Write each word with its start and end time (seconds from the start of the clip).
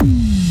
Pas 0.00 0.49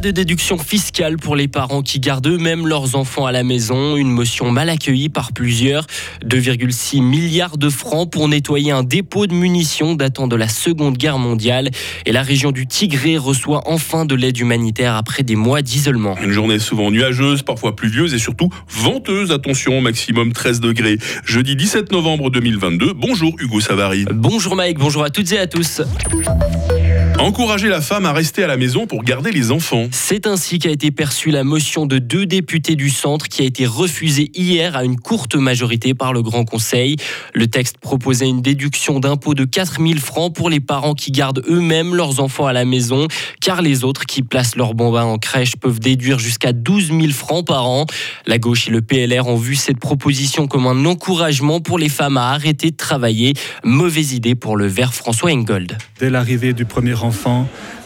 de 0.00 0.10
déduction 0.10 0.56
fiscale 0.56 1.16
pour 1.18 1.36
les 1.36 1.46
parents 1.46 1.82
qui 1.82 2.00
gardent 2.00 2.26
eux-mêmes 2.26 2.66
leurs 2.66 2.96
enfants 2.96 3.26
à 3.26 3.32
la 3.32 3.42
maison. 3.42 3.96
Une 3.96 4.10
motion 4.10 4.50
mal 4.50 4.70
accueillie 4.70 5.10
par 5.10 5.32
plusieurs. 5.32 5.86
2,6 6.24 7.02
milliards 7.02 7.58
de 7.58 7.68
francs 7.68 8.10
pour 8.10 8.26
nettoyer 8.26 8.72
un 8.72 8.82
dépôt 8.82 9.26
de 9.26 9.34
munitions 9.34 9.94
datant 9.94 10.26
de 10.26 10.36
la 10.36 10.48
Seconde 10.48 10.96
Guerre 10.96 11.18
mondiale. 11.18 11.70
Et 12.06 12.12
la 12.12 12.22
région 12.22 12.50
du 12.50 12.66
Tigré 12.66 13.18
reçoit 13.18 13.62
enfin 13.66 14.06
de 14.06 14.14
l'aide 14.14 14.38
humanitaire 14.38 14.94
après 14.96 15.22
des 15.22 15.36
mois 15.36 15.60
d'isolement. 15.60 16.16
Une 16.22 16.32
journée 16.32 16.58
souvent 16.58 16.90
nuageuse, 16.90 17.42
parfois 17.42 17.76
pluvieuse 17.76 18.14
et 18.14 18.18
surtout 18.18 18.48
venteuse. 18.68 19.32
Attention, 19.32 19.80
maximum 19.82 20.32
13 20.32 20.60
degrés. 20.60 20.98
Jeudi 21.24 21.56
17 21.56 21.92
novembre 21.92 22.30
2022. 22.30 22.94
Bonjour 22.94 23.34
Hugo 23.38 23.60
Savary. 23.60 24.06
Bonjour 24.10 24.56
Mike, 24.56 24.78
bonjour 24.78 25.04
à 25.04 25.10
toutes 25.10 25.30
et 25.32 25.38
à 25.38 25.46
tous. 25.46 25.82
Encourager 27.20 27.68
la 27.68 27.82
femme 27.82 28.06
à 28.06 28.14
rester 28.14 28.44
à 28.44 28.46
la 28.46 28.56
maison 28.56 28.86
pour 28.86 29.04
garder 29.04 29.30
les 29.30 29.50
enfants. 29.50 29.88
C'est 29.92 30.26
ainsi 30.26 30.58
qu'a 30.58 30.70
été 30.70 30.90
perçue 30.90 31.30
la 31.30 31.44
motion 31.44 31.84
de 31.84 31.98
deux 31.98 32.24
députés 32.24 32.76
du 32.76 32.88
centre 32.88 33.28
qui 33.28 33.42
a 33.42 33.44
été 33.44 33.66
refusée 33.66 34.30
hier 34.34 34.74
à 34.74 34.84
une 34.84 34.98
courte 34.98 35.34
majorité 35.34 35.92
par 35.92 36.14
le 36.14 36.22
Grand 36.22 36.46
Conseil. 36.46 36.96
Le 37.34 37.46
texte 37.46 37.76
proposait 37.76 38.26
une 38.26 38.40
déduction 38.40 39.00
d'impôt 39.00 39.34
de 39.34 39.44
4000 39.44 40.00
francs 40.00 40.34
pour 40.34 40.48
les 40.48 40.60
parents 40.60 40.94
qui 40.94 41.12
gardent 41.12 41.44
eux-mêmes 41.46 41.94
leurs 41.94 42.20
enfants 42.20 42.46
à 42.46 42.54
la 42.54 42.64
maison, 42.64 43.06
car 43.42 43.60
les 43.60 43.84
autres 43.84 44.06
qui 44.06 44.22
placent 44.22 44.56
leurs 44.56 44.72
bambins 44.72 45.04
en 45.04 45.18
crèche 45.18 45.56
peuvent 45.56 45.78
déduire 45.78 46.18
jusqu'à 46.18 46.54
12 46.54 46.86
000 46.86 47.08
francs 47.10 47.46
par 47.46 47.68
an. 47.68 47.84
La 48.24 48.38
gauche 48.38 48.68
et 48.68 48.70
le 48.70 48.80
PLR 48.80 49.26
ont 49.26 49.36
vu 49.36 49.56
cette 49.56 49.78
proposition 49.78 50.46
comme 50.46 50.66
un 50.66 50.86
encouragement 50.86 51.60
pour 51.60 51.78
les 51.78 51.90
femmes 51.90 52.16
à 52.16 52.30
arrêter 52.30 52.70
de 52.70 52.76
travailler. 52.76 53.34
Mauvaise 53.62 54.14
idée 54.14 54.34
pour 54.34 54.56
le 54.56 54.66
vert 54.66 54.94
François 54.94 55.30
Engold. 55.32 55.76
Dès 55.98 56.08
l'arrivée 56.08 56.54
du 56.54 56.64
premier 56.64 56.94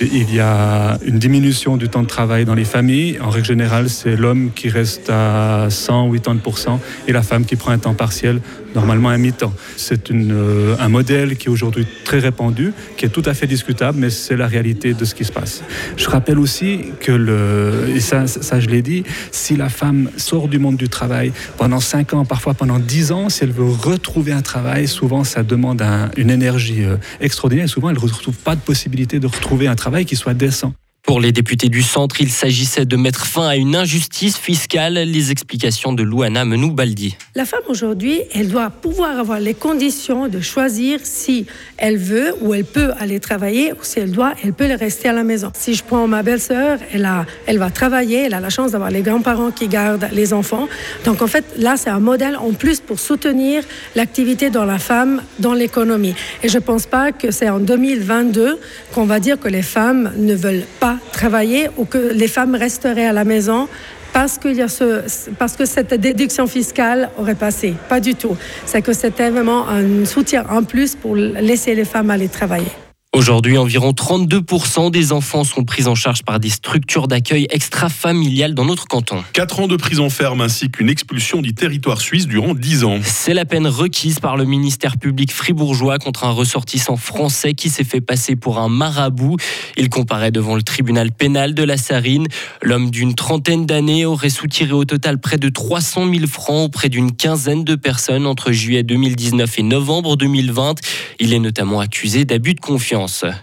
il 0.01 0.35
y 0.35 0.41
a 0.41 0.99
une 1.05 1.19
diminution 1.19 1.77
du 1.77 1.89
temps 1.89 2.03
de 2.03 2.09
travail 2.09 2.45
dans 2.45 2.55
les 2.55 2.65
familles. 2.65 3.19
En 3.21 3.31
règle 3.31 3.47
générale, 3.47 3.89
c'est 3.89 4.17
l'homme 4.17 4.51
qui 4.55 4.69
reste 4.69 5.11
à 5.11 5.69
180% 5.69 6.79
et 7.07 7.13
la 7.13 7.23
femme 7.23 7.45
qui 7.45 7.57
prend 7.57 7.71
un 7.71 7.79
temps 7.79 7.95
partiel, 7.95 8.41
normalement 8.75 9.09
à 9.09 9.19
mi-temps. 9.19 9.53
C'est 9.77 10.11
euh, 10.11 10.77
un 10.81 10.89
modèle 10.89 11.37
qui 11.37 11.47
est 11.47 11.51
aujourd'hui 11.51 11.87
très 12.05 12.19
répandu, 12.19 12.73
qui 12.97 13.07
est 13.07 13.09
tout 13.09 13.23
à 13.25 13.35
fait 13.35 13.47
discutable, 13.47 13.99
mais 14.01 14.11
c'est 14.11 14.37
la 14.37 14.47
réalité 14.47 14.95
de 14.95 15.05
ce 15.05 15.15
qui 15.15 15.25
se 15.25 15.33
passe. 15.33 15.63
Je 15.97 16.09
rappelle 16.09 16.39
aussi 16.39 16.81
que, 17.01 17.89
et 17.95 18.01
ça, 18.01 18.27
ça 18.27 18.61
je 18.61 18.69
l'ai 18.69 18.83
dit, 18.83 19.05
si 19.31 19.57
la 19.57 19.69
femme 19.69 20.11
sort 20.17 20.49
du 20.49 20.59
monde 20.59 20.77
du 20.77 20.89
travail 20.89 21.33
pendant 21.57 21.81
5 21.81 22.15
ans, 22.15 22.25
parfois 22.25 22.55
pendant 22.55 22.79
10 22.79 23.13
ans, 23.13 23.29
si 23.29 23.45
elle 23.45 23.53
veut 23.53 23.65
retrouver 23.65 24.33
un 24.33 24.43
travail, 24.43 24.89
souvent 24.89 25.25
ça 25.25 25.43
demande 25.43 25.83
une 26.17 26.31
énergie 26.31 26.85
euh, 26.85 26.97
extraordinaire 27.21 27.67
et 27.67 27.69
souvent 27.69 27.91
elle 27.91 27.97
ne 27.97 28.01
retrouve 28.01 28.37
pas 28.37 28.57
de 28.57 28.61
possibilité 28.61 29.14
de 29.19 29.27
retrouver 29.27 29.67
un 29.67 29.77
travail 29.77 30.05
qui 30.05 30.17
soit 30.17 30.35
décent. 30.35 30.73
Pour 31.07 31.21
les 31.21 31.33
députés 31.33 31.69
du 31.69 31.83
centre, 31.83 32.23
il 32.23 32.31
s'agissait 32.31 32.87
de 32.87 32.97
mettre 32.97 33.27
fin 33.27 33.47
à 33.47 33.57
une 33.57 33.77
injustice 33.77 34.39
fiscale. 34.39 34.95
Les 34.95 35.31
explications 35.31 35.93
de 35.93 36.03
Louana 36.03 36.47
Menou-Baldi. 36.47 37.19
La 37.35 37.45
femme 37.45 37.61
aujourd'hui, 37.69 38.23
elle 38.35 38.49
doit 38.49 38.71
pouvoir 38.71 39.19
avoir 39.19 39.39
les 39.39 39.53
conditions 39.53 40.29
de 40.29 40.41
choisir 40.41 41.01
si 41.03 41.45
elle 41.77 41.99
veut 41.99 42.35
ou 42.41 42.55
elle 42.55 42.65
peut 42.65 42.93
aller 42.99 43.21
travailler 43.21 43.73
ou 43.73 43.77
si 43.83 44.01
elle 44.01 44.13
doit, 44.13 44.33
elle 44.43 44.55
peut 44.55 44.65
rester 44.65 45.11
à 45.11 45.13
la 45.13 45.25
maison. 45.25 45.53
Si 45.55 45.75
je 45.75 45.85
prends 45.85 46.09
ma 46.09 46.23
belle-sœur, 46.23 46.79
elle, 46.91 47.59
va 47.59 47.71
travailler, 47.71 48.25
elle 48.25 48.35
a 48.35 48.41
la 48.41 48.51
chance 48.51 48.73
d'avoir 48.73 48.91
les 48.91 49.03
grands-parents 49.03 49.51
qui 49.51 49.69
gardent 49.69 50.09
les 50.11 50.33
enfants. 50.33 50.69
Donc 51.05 51.21
en 51.21 51.27
fait, 51.27 51.45
là, 51.59 51.77
c'est 51.77 51.91
un 51.91 52.01
modèle 52.01 52.37
en 52.37 52.53
plus 52.55 52.81
pour 52.81 52.99
soutenir 52.99 53.63
l'activité 53.95 54.49
de 54.49 54.59
la 54.59 54.79
femme 54.79 55.21
dans 55.39 55.53
l'économie. 55.53 56.15
Et 56.43 56.49
je 56.49 56.57
ne 56.57 56.63
pense 56.63 56.87
pas 56.87 57.13
que 57.13 57.31
c'est 57.31 57.51
en 57.51 57.59
2022 57.61 58.59
qu'on 58.95 59.05
va 59.05 59.21
dire 59.21 59.39
que 59.39 59.49
les 59.49 59.63
femmes 59.63 60.11
ne 60.17 60.35
veulent 60.35 60.65
pas 60.81 60.94
travailler 61.13 61.69
ou 61.77 61.85
que 61.85 62.13
les 62.13 62.29
femmes 62.29 62.55
resteraient 62.55 63.07
à 63.07 63.13
la 63.13 63.25
maison 63.25 63.69
parce, 64.13 64.39
qu'il 64.39 64.55
y 64.55 64.63
a 64.63 64.69
ce, 64.69 65.03
parce 65.39 65.57
que 65.57 65.65
cette 65.65 65.93
déduction 65.95 66.47
fiscale 66.47 67.11
aurait 67.19 67.35
passé. 67.35 67.75
Pas 67.89 68.01
du 68.01 68.15
tout. 68.15 68.37
C'est 68.65 68.81
que 68.81 68.93
c'était 68.93 69.31
vraiment 69.31 69.69
un 69.69 70.05
soutien 70.05 70.45
en 70.49 70.63
plus 70.63 70.95
pour 70.95 71.17
laisser 71.17 71.75
les 71.75 71.85
femmes 71.85 72.11
aller 72.11 72.29
travailler. 72.29 72.84
Aujourd'hui, 73.15 73.57
environ 73.59 73.93
32% 73.93 74.91
des 74.91 75.13
enfants 75.13 75.45
sont 75.45 75.63
pris 75.63 75.87
en 75.87 75.95
charge 75.95 76.25
par 76.25 76.41
des 76.41 76.51
structures 76.51 77.07
d'accueil 77.07 77.47
extra-familiales 77.49 78.55
dans 78.55 78.65
notre 78.65 78.87
canton. 78.89 79.23
4 79.35 79.61
ans 79.61 79.67
de 79.69 79.77
prison 79.77 80.11
ferme 80.11 80.41
ainsi 80.41 80.69
qu'une 80.69 80.91
expulsion 80.91 81.41
du 81.41 81.55
territoire 81.55 82.01
suisse 82.01 82.27
durant 82.27 82.55
10 82.55 82.83
ans. 82.83 82.99
C'est 83.05 83.33
la 83.33 83.45
peine 83.45 83.69
requise 83.69 84.19
par 84.19 84.37
le 84.37 84.45
ministère 84.45 84.99
public 84.99 85.31
fribourgeois 85.31 85.99
contre 86.01 86.25
un 86.25 86.33
ressortissant 86.33 86.97
français 86.97 87.55
qui 87.55 87.71
s'est 87.71 87.85
fait 87.85 88.01
passer 88.01 88.35
pour 88.35 88.59
un 88.59 88.69
marabout. 88.69 89.37
Il 89.77 89.91
comparaît 89.91 90.33
devant 90.33 90.57
le 90.57 90.63
tribunal 90.63 91.13
pénal 91.13 91.55
de 91.55 91.63
la 91.63 91.77
Sarine. 91.77 92.27
L'homme 92.63 92.91
d'une 92.91 93.15
trentaine 93.15 93.65
d'années 93.65 94.07
aurait 94.07 94.29
soutiré 94.29 94.73
au 94.73 94.85
total 94.85 95.21
près 95.21 95.39
de 95.39 95.49
300 95.49 96.13
000 96.13 96.27
francs 96.27 96.67
auprès 96.67 96.89
d'une 96.89 97.13
quinzaine 97.13 97.63
de 97.63 97.77
personnes 97.77 98.27
entre 98.27 98.51
juillet 98.51 98.83
2019 98.83 99.61
et 99.61 99.63
novembre 99.63 100.17
2020. 100.17 100.81
Il 101.21 101.33
est 101.33 101.39
notamment 101.39 101.79
accusé 101.79 102.25
d'abus 102.25 102.55
de 102.55 102.61
confiance. 102.61 103.04
diagnose. 103.07 103.35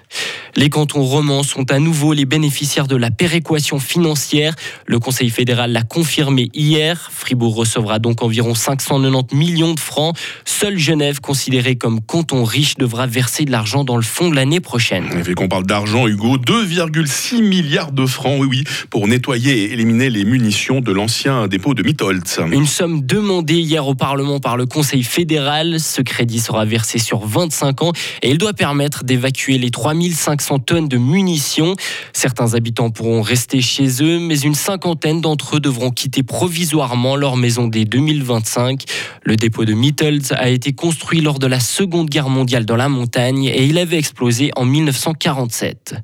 Les 0.58 0.70
cantons 0.70 1.04
romans 1.04 1.44
sont 1.44 1.72
à 1.72 1.80
nouveau 1.80 2.12
les 2.12 2.26
bénéficiaires 2.26 2.88
de 2.88 2.98
la 2.98 3.10
péréquation 3.10 3.80
financière. 3.80 4.54
Le 4.86 5.00
Conseil 5.00 5.30
fédéral 5.30 5.72
l'a 5.72 5.84
confirmé 5.84 6.50
hier. 6.54 7.10
Fribourg 7.14 7.56
recevra 7.56 8.00
donc 8.00 8.22
environ 8.22 8.54
590 8.54 9.34
millions 9.34 9.74
de 9.74 9.80
francs. 9.80 10.16
Seule 10.44 10.78
Genève, 10.78 11.22
considérée 11.22 11.78
comme 11.78 12.02
canton 12.02 12.44
riche, 12.44 12.76
devra 12.76 13.08
verser 13.08 13.46
de 13.46 13.52
l'argent 13.52 13.86
dans 13.86 13.96
le 13.96 14.02
fonds 14.02 14.30
de 14.30 14.36
l'année 14.36 14.60
prochaine. 14.60 15.06
Fait 15.24 15.34
qu'on 15.36 15.48
parle 15.48 15.66
d'argent, 15.66 16.08
Hugo, 16.08 16.38
2,6 16.38 17.42
milliards 17.42 17.94
de 17.94 18.06
francs, 18.06 18.38
oui, 18.42 18.48
oui, 18.50 18.64
pour 18.90 19.08
nettoyer 19.08 19.64
et 19.64 19.74
éliminer 19.74 20.10
les 20.10 20.26
munitions 20.26 20.82
de 20.82 20.92
l'ancien 20.92 21.48
dépôt 21.48 21.74
de 21.74 21.84
Mitholtz. 21.84 22.40
Une 22.52 22.68
somme 22.68 23.06
demandée 23.06 23.60
hier 23.60 23.88
au 23.88 23.96
Parlement 23.96 24.40
par 24.40 24.58
le 24.58 24.66
Conseil 24.66 25.04
fédéral. 25.04 25.80
Ce 25.80 26.02
crédit 26.02 26.40
sera 26.40 26.66
versé 26.66 27.00
sur 27.00 27.26
25 27.26 27.84
ans 27.84 27.94
et 28.22 28.32
il 28.32 28.38
doit 28.38 28.54
permettre 28.54 29.06
d'évacuer 29.06 29.58
les 29.58 29.72
3500 29.72 30.41
tonnes 30.60 30.88
de 30.88 30.98
munitions. 30.98 31.76
Certains 32.14 32.54
habitants 32.54 32.90
pourront 32.90 33.22
rester 33.22 33.62
chez 33.62 34.04
eux, 34.04 34.20
mais 34.20 34.40
une 34.40 34.56
cinquantaine 34.56 35.22
d'entre 35.22 35.58
eux 35.58 35.60
devront 35.60 35.92
quitter 35.92 36.24
provisoirement 36.24 37.16
leur 37.16 37.38
maison 37.38 37.68
dès 37.68 37.86
2025. 37.86 38.84
Le 39.24 39.36
dépôt 39.36 39.66
de 39.66 39.74
Mittels 39.74 40.22
a 40.32 40.50
été 40.50 40.74
construit 40.74 41.22
lors 41.22 41.40
de 41.40 41.48
la 41.48 41.60
Seconde 41.60 42.10
Guerre 42.10 42.30
mondiale 42.30 42.66
dans 42.66 42.76
la 42.76 42.90
montagne 42.90 43.46
et 43.46 43.66
il 43.66 43.78
avait 43.78 43.98
explosé 43.98 44.52
en 44.56 44.66
1947. 44.66 45.96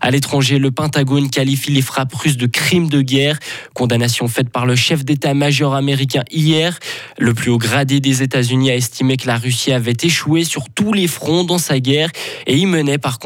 À 0.00 0.10
l'étranger, 0.10 0.58
le 0.58 0.70
Pentagone 0.70 1.30
qualifie 1.30 1.70
les 1.70 1.82
frappes 1.82 2.14
russes 2.14 2.36
de 2.36 2.46
crimes 2.46 2.88
de 2.88 3.00
guerre, 3.00 3.38
condamnation 3.74 4.28
faite 4.28 4.50
par 4.50 4.66
le 4.66 4.76
chef 4.76 5.04
d'état-major 5.04 5.74
américain 5.74 6.24
hier. 6.30 6.78
Le 7.18 7.34
plus 7.34 7.50
haut 7.50 7.58
gradé 7.58 8.00
des 8.00 8.22
États-Unis 8.22 8.70
a 8.70 8.76
estimé 8.76 9.16
que 9.16 9.26
la 9.26 9.36
Russie 9.36 9.72
avait 9.72 9.96
échoué 10.02 10.44
sur 10.44 10.68
tous 10.74 10.92
les 10.92 11.06
fronts 11.06 11.44
dans 11.44 11.58
sa 11.58 11.80
guerre 11.80 12.10
et 12.46 12.56
y 12.56 12.66
menait 12.66 12.98
par 12.98 13.18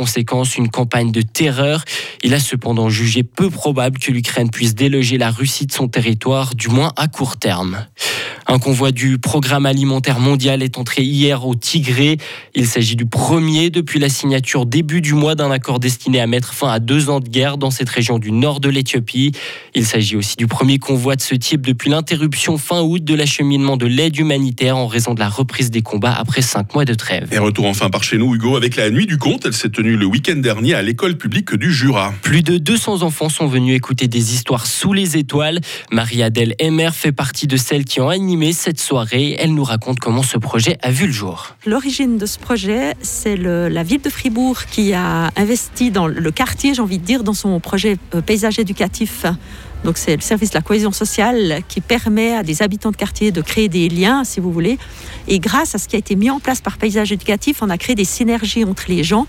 une 0.56 0.70
campagne 0.70 1.12
de 1.12 1.22
terreur. 1.22 1.84
Il 2.22 2.34
a 2.34 2.40
cependant 2.40 2.88
jugé 2.88 3.22
peu 3.22 3.50
probable 3.50 3.98
que 3.98 4.10
l'Ukraine 4.10 4.50
puisse 4.50 4.74
déloger 4.74 5.18
la 5.18 5.30
Russie 5.30 5.66
de 5.66 5.72
son 5.72 5.88
territoire, 5.88 6.54
du 6.54 6.68
moins 6.68 6.92
à 6.96 7.08
court 7.08 7.36
terme. 7.36 7.86
Un 8.50 8.58
convoi 8.58 8.92
du 8.92 9.18
Programme 9.18 9.66
alimentaire 9.66 10.20
mondial 10.20 10.62
est 10.62 10.78
entré 10.78 11.02
hier 11.02 11.46
au 11.46 11.54
Tigré. 11.54 12.16
Il 12.54 12.66
s'agit 12.66 12.96
du 12.96 13.04
premier 13.04 13.68
depuis 13.68 13.98
la 13.98 14.08
signature 14.08 14.64
début 14.64 15.02
du 15.02 15.12
mois 15.12 15.34
d'un 15.34 15.50
accord 15.50 15.78
destiné 15.78 16.18
à 16.18 16.26
mettre 16.26 16.54
fin 16.54 16.70
à 16.70 16.78
deux 16.78 17.10
ans 17.10 17.20
de 17.20 17.28
guerre 17.28 17.58
dans 17.58 17.70
cette 17.70 17.90
région 17.90 18.18
du 18.18 18.32
nord 18.32 18.60
de 18.60 18.70
l'Éthiopie. 18.70 19.32
Il 19.74 19.84
s'agit 19.84 20.16
aussi 20.16 20.36
du 20.36 20.46
premier 20.46 20.78
convoi 20.78 21.14
de 21.14 21.20
ce 21.20 21.34
type 21.34 21.66
depuis 21.66 21.90
l'interruption 21.90 22.56
fin 22.56 22.80
août 22.80 23.04
de 23.04 23.14
l'acheminement 23.14 23.76
de 23.76 23.84
l'aide 23.84 24.16
humanitaire 24.16 24.78
en 24.78 24.86
raison 24.86 25.12
de 25.12 25.20
la 25.20 25.28
reprise 25.28 25.70
des 25.70 25.82
combats 25.82 26.14
après 26.14 26.40
cinq 26.40 26.72
mois 26.72 26.86
de 26.86 26.94
trêve. 26.94 27.28
Et 27.32 27.38
retour 27.38 27.66
enfin 27.66 27.90
par 27.90 28.02
chez 28.02 28.16
nous, 28.16 28.34
Hugo, 28.34 28.56
avec 28.56 28.76
la 28.76 28.88
nuit 28.88 29.04
du 29.04 29.18
conte. 29.18 29.44
Elle 29.44 29.52
s'est 29.52 29.68
tenue 29.68 29.98
le 29.98 30.06
week-end 30.06 30.36
dernier 30.36 30.72
à 30.72 30.80
l'école 30.80 31.18
publique 31.18 31.54
du 31.54 31.70
Jura. 31.70 32.14
Plus 32.22 32.42
de 32.42 32.56
200 32.56 33.02
enfants 33.02 33.28
sont 33.28 33.46
venus 33.46 33.76
écouter 33.76 34.08
des 34.08 34.32
histoires 34.32 34.66
sous 34.66 34.94
les 34.94 35.18
étoiles. 35.18 35.60
Marie-Adèle 35.92 36.54
Emmer 36.62 36.90
fait 36.94 37.12
partie 37.12 37.46
de 37.46 37.58
celles 37.58 37.84
qui 37.84 38.00
ont 38.00 38.08
animé 38.08 38.37
cette 38.52 38.80
soirée. 38.80 39.36
Elle 39.38 39.54
nous 39.54 39.64
raconte 39.64 39.98
comment 39.98 40.22
ce 40.22 40.38
projet 40.38 40.78
a 40.82 40.90
vu 40.90 41.06
le 41.06 41.12
jour. 41.12 41.56
L'origine 41.66 42.18
de 42.18 42.26
ce 42.26 42.38
projet, 42.38 42.94
c'est 43.02 43.36
la 43.36 43.82
ville 43.82 44.00
de 44.00 44.10
Fribourg 44.10 44.64
qui 44.70 44.94
a 44.94 45.30
investi 45.36 45.90
dans 45.90 46.06
le 46.06 46.30
quartier, 46.30 46.74
j'ai 46.74 46.82
envie 46.82 46.98
de 46.98 47.04
dire, 47.04 47.24
dans 47.24 47.34
son 47.34 47.58
projet 47.60 47.96
euh, 48.14 48.20
paysage 48.20 48.58
éducatif. 48.58 49.26
Donc 49.84 49.96
c'est 49.96 50.16
le 50.16 50.22
service 50.22 50.50
de 50.50 50.56
la 50.56 50.62
cohésion 50.62 50.92
sociale 50.92 51.60
qui 51.68 51.80
permet 51.80 52.34
à 52.34 52.42
des 52.42 52.62
habitants 52.62 52.90
de 52.90 52.96
quartier 52.96 53.30
de 53.30 53.40
créer 53.42 53.68
des 53.68 53.88
liens, 53.88 54.24
si 54.24 54.40
vous 54.40 54.52
voulez. 54.52 54.78
Et 55.28 55.38
grâce 55.38 55.74
à 55.74 55.78
ce 55.78 55.88
qui 55.88 55.96
a 55.96 55.98
été 55.98 56.16
mis 56.16 56.30
en 56.30 56.40
place 56.40 56.60
par 56.60 56.78
Paysage 56.78 57.12
Éducatif, 57.12 57.62
on 57.62 57.70
a 57.70 57.78
créé 57.78 57.94
des 57.94 58.04
synergies 58.04 58.64
entre 58.64 58.84
les 58.88 59.04
gens. 59.04 59.26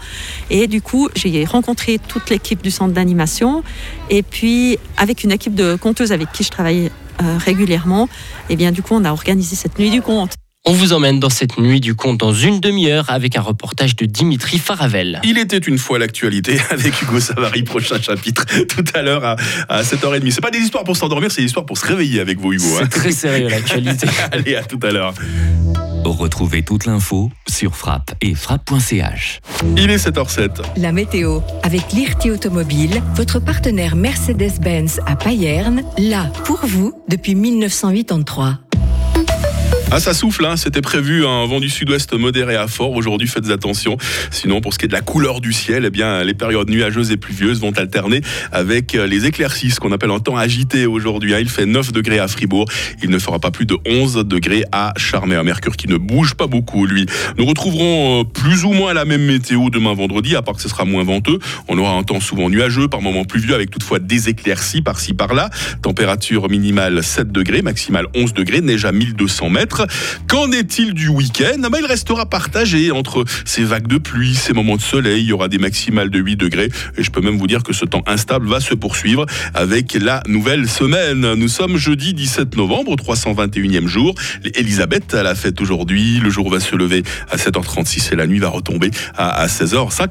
Et 0.49 0.67
du 0.67 0.81
coup, 0.81 1.09
j'ai 1.15 1.45
rencontré 1.45 1.99
toute 1.99 2.29
l'équipe 2.29 2.61
du 2.61 2.71
centre 2.71 2.93
d'animation. 2.93 3.63
Et 4.09 4.23
puis, 4.23 4.77
avec 4.97 5.23
une 5.23 5.31
équipe 5.31 5.55
de 5.55 5.75
conteuses 5.75 6.11
avec 6.11 6.31
qui 6.31 6.43
je 6.43 6.49
travaille 6.49 6.91
régulièrement, 7.37 8.05
et 8.49 8.53
eh 8.53 8.55
bien 8.55 8.71
du 8.71 8.81
coup, 8.81 8.95
on 8.95 9.05
a 9.05 9.11
organisé 9.11 9.55
cette 9.55 9.79
nuit 9.79 9.91
du 9.91 10.01
conte. 10.01 10.33
On 10.65 10.73
vous 10.73 10.91
emmène 10.91 11.21
dans 11.21 11.29
cette 11.29 11.57
nuit 11.57 11.79
du 11.79 11.95
conte 11.95 12.19
dans 12.19 12.33
une 12.33 12.59
demi-heure 12.59 13.09
avec 13.09 13.37
un 13.37 13.41
reportage 13.41 13.95
de 13.95 14.05
Dimitri 14.05 14.59
Faravel. 14.59 15.21
Il 15.23 15.37
était 15.37 15.57
une 15.57 15.77
fois 15.77 15.97
l'actualité 15.99 16.59
avec 16.69 17.01
Hugo 17.01 17.19
Savary, 17.19 17.63
prochain 17.63 17.99
chapitre 18.01 18.45
tout 18.67 18.83
à 18.93 19.01
l'heure 19.01 19.23
à, 19.69 19.81
7h30. 19.81 20.29
C'est 20.31 20.41
pas 20.41 20.51
des 20.51 20.59
histoires 20.59 20.83
pour 20.83 20.97
s'endormir, 20.97 21.31
c'est 21.31 21.41
des 21.41 21.47
histoires 21.47 21.65
pour 21.65 21.77
se 21.77 21.85
réveiller 21.87 22.19
avec 22.19 22.39
vous 22.39 22.53
Hugo. 22.53 22.65
C'est 22.77 22.83
hein. 22.83 22.87
très 22.87 23.11
sérieux 23.11 23.47
l'actualité. 23.49 24.07
Allez, 24.31 24.55
à 24.57 24.63
tout 24.63 24.79
à 24.83 24.91
l'heure. 24.91 25.13
Retrouvez 26.05 26.63
toute 26.63 26.85
l'info 26.85 27.29
sur 27.47 27.75
frappe 27.75 28.11
et 28.21 28.33
frappe.ch. 28.35 29.41
Il 29.77 29.89
est 29.89 29.97
7h07. 29.97 30.61
La 30.77 30.91
météo 30.91 31.41
avec 31.63 31.91
l'IRT 31.91 32.31
Automobile, 32.33 33.01
votre 33.15 33.39
partenaire 33.39 33.95
Mercedes-Benz 33.95 35.01
à 35.05 35.15
Payerne, 35.15 35.83
là 35.97 36.31
pour 36.45 36.59
vous 36.65 36.93
depuis 37.07 37.35
1983. 37.35 38.59
Ah, 39.91 39.99
ça 39.99 40.13
souffle, 40.13 40.45
hein. 40.45 40.55
c'était 40.55 40.83
prévu 40.83 41.25
un 41.25 41.47
vent 41.47 41.59
du 41.59 41.67
sud-ouest 41.67 42.13
modéré 42.13 42.55
à 42.55 42.67
fort. 42.67 42.91
Aujourd'hui, 42.91 43.27
faites 43.27 43.49
attention. 43.49 43.97
Sinon, 44.29 44.61
pour 44.61 44.71
ce 44.71 44.77
qui 44.77 44.85
est 44.85 44.87
de 44.87 44.93
la 44.93 45.01
couleur 45.01 45.41
du 45.41 45.51
ciel, 45.51 45.83
eh 45.83 45.89
bien, 45.89 46.23
les 46.23 46.35
périodes 46.35 46.69
nuageuses 46.69 47.11
et 47.11 47.17
pluvieuses 47.17 47.59
vont 47.59 47.71
alterner 47.71 48.21
avec 48.51 48.93
euh, 48.93 49.07
les 49.07 49.25
éclaircies, 49.25 49.71
ce 49.71 49.79
qu'on 49.79 49.91
appelle 49.91 50.11
un 50.11 50.19
temps 50.19 50.37
agité 50.37 50.85
aujourd'hui. 50.85 51.33
Hein. 51.33 51.39
Il 51.39 51.49
fait 51.49 51.65
9 51.65 51.91
degrés 51.91 52.19
à 52.19 52.27
Fribourg. 52.27 52.65
Il 53.01 53.09
ne 53.09 53.17
fera 53.17 53.39
pas 53.39 53.49
plus 53.49 53.65
de 53.65 53.77
11 53.87 54.25
degrés 54.27 54.63
à 54.71 54.93
Charmey. 54.95 55.35
Un 55.35 55.43
mercure 55.43 55.75
qui 55.75 55.87
ne 55.87 55.97
bouge 55.97 56.35
pas 56.35 56.45
beaucoup, 56.45 56.85
lui. 56.85 57.07
Nous 57.39 57.45
retrouverons 57.45 58.21
euh, 58.21 58.23
plus 58.25 58.65
ou 58.65 58.73
moins 58.73 58.93
la 58.93 59.05
même 59.05 59.25
météo 59.25 59.71
demain 59.71 59.95
vendredi, 59.95 60.35
à 60.35 60.43
part 60.43 60.53
que 60.53 60.61
ce 60.61 60.69
sera 60.69 60.85
moins 60.85 61.03
venteux. 61.03 61.39
On 61.67 61.79
aura 61.79 61.93
un 61.93 62.03
temps 62.03 62.19
souvent 62.19 62.51
nuageux, 62.51 62.89
par 62.89 63.01
moments 63.01 63.25
pluvieux, 63.25 63.55
avec 63.55 63.71
toutefois 63.71 63.97
des 63.97 64.29
éclaircies 64.29 64.83
par-ci 64.83 65.13
par-là. 65.13 65.49
Température 65.81 66.47
minimale 66.47 67.03
7 67.03 67.31
degrés, 67.31 67.63
maximale 67.63 68.05
11 68.13 68.35
degrés, 68.35 68.61
neige 68.61 68.85
à 68.85 68.91
1200 68.91 69.49
mètres. 69.49 69.78
Qu'en 70.27 70.51
est-il 70.51 70.93
du 70.93 71.07
week-end? 71.07 71.61
Ah 71.63 71.69
ben, 71.69 71.79
Il 71.79 71.85
restera 71.85 72.25
partagé 72.25 72.91
entre 72.91 73.25
ces 73.45 73.63
vagues 73.63 73.87
de 73.87 73.97
pluie, 73.97 74.35
ces 74.35 74.53
moments 74.53 74.75
de 74.75 74.81
soleil. 74.81 75.23
Il 75.23 75.29
y 75.29 75.33
aura 75.33 75.47
des 75.47 75.57
maximales 75.57 76.09
de 76.09 76.19
8 76.19 76.35
degrés. 76.35 76.69
Et 76.97 77.03
je 77.03 77.11
peux 77.11 77.21
même 77.21 77.37
vous 77.37 77.47
dire 77.47 77.63
que 77.63 77.73
ce 77.73 77.85
temps 77.85 78.03
instable 78.07 78.47
va 78.47 78.59
se 78.59 78.73
poursuivre 78.73 79.25
avec 79.53 79.93
la 79.93 80.21
nouvelle 80.27 80.67
semaine. 80.67 81.33
Nous 81.33 81.47
sommes 81.47 81.77
jeudi 81.77 82.13
17 82.13 82.55
novembre, 82.55 82.95
321e 82.95 83.87
jour. 83.87 84.15
Elisabeth 84.55 85.13
a 85.13 85.23
la 85.23 85.35
fête 85.35 85.59
aujourd'hui. 85.61 86.19
Le 86.19 86.29
jour 86.29 86.49
va 86.49 86.59
se 86.59 86.75
lever 86.75 87.03
à 87.29 87.37
7h36 87.37 88.13
et 88.13 88.15
la 88.15 88.27
nuit 88.27 88.39
va 88.39 88.49
retomber 88.49 88.91
à 89.17 89.47
16h50. 89.47 90.07